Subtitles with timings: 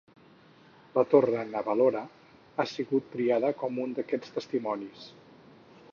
[0.95, 2.01] La torre Na Valora
[2.63, 5.05] ha sigut triada com un d'aquests testimonis.